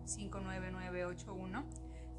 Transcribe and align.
59981, 0.05 1.69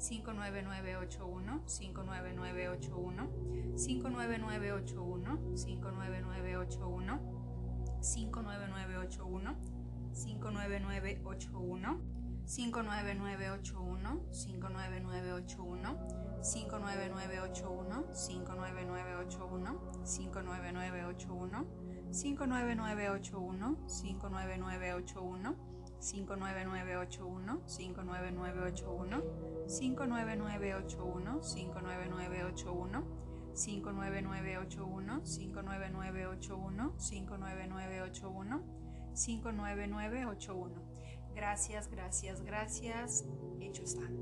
59981, 0.00 1.60
59981, 1.66 3.28
59981, 3.76 5.38
59981, 5.54 7.20
59981 8.00 9.54
59981 10.12 12.00
59981 12.46 14.16
59981 14.32 15.94
59981 16.42 18.04
59981 18.12 19.76
59981 20.04 21.26
59981 22.40 23.76
59981 23.84 25.54
59981 26.00 27.60
59981 27.68 29.22
59981 29.68 31.40
59981 31.42 33.29
59981, 33.54 35.22
59981, 35.24 36.94
59981, 36.98 38.62
59981. 39.14 40.82
Gracias, 41.34 41.88
gracias, 41.88 42.42
gracias. 42.42 43.24
Hecho 43.60 43.82
está. 43.82 44.19